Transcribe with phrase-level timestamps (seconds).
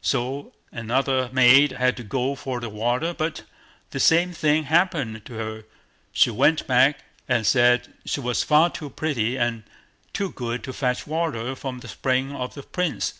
[0.00, 3.42] So another maid had to go for the water, but
[3.90, 5.64] the same thing happened to her;
[6.10, 9.62] she went back and said she was far too pretty and
[10.14, 13.12] too good to fetch water from the spring for the Prince.